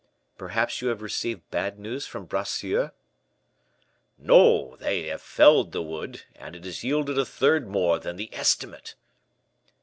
"Perhaps 0.35 0.81
you 0.81 0.87
have 0.87 1.03
received 1.03 1.47
bad 1.51 1.77
news 1.77 2.07
from 2.07 2.25
Bracieux?" 2.25 2.89
"No: 4.17 4.75
they 4.77 5.03
have 5.09 5.21
felled 5.21 5.73
the 5.73 5.83
wood, 5.83 6.23
and 6.35 6.55
it 6.55 6.65
has 6.65 6.83
yielded 6.83 7.19
a 7.19 7.23
third 7.23 7.67
more 7.67 7.99
than 7.99 8.15
the 8.15 8.33
estimate." 8.33 8.95